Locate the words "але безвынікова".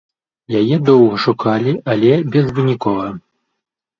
1.95-3.05